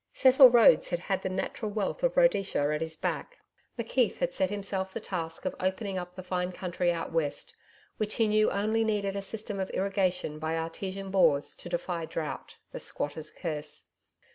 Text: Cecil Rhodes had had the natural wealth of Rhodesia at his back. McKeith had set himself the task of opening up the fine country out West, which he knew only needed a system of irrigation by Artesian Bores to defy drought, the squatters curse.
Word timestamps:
Cecil 0.13 0.49
Rhodes 0.49 0.89
had 0.89 0.97
had 0.97 1.21
the 1.21 1.29
natural 1.29 1.69
wealth 1.69 2.01
of 2.01 2.17
Rhodesia 2.17 2.73
at 2.73 2.81
his 2.81 2.95
back. 2.95 3.37
McKeith 3.77 4.15
had 4.17 4.33
set 4.33 4.49
himself 4.49 4.91
the 4.95 4.99
task 4.99 5.45
of 5.45 5.53
opening 5.59 5.99
up 5.99 6.15
the 6.15 6.23
fine 6.23 6.51
country 6.51 6.91
out 6.91 7.11
West, 7.11 7.53
which 7.97 8.15
he 8.15 8.27
knew 8.27 8.49
only 8.49 8.83
needed 8.83 9.15
a 9.15 9.21
system 9.21 9.59
of 9.59 9.69
irrigation 9.69 10.39
by 10.39 10.57
Artesian 10.57 11.11
Bores 11.11 11.53
to 11.53 11.69
defy 11.69 12.05
drought, 12.05 12.57
the 12.71 12.79
squatters 12.79 13.29
curse. 13.29 13.89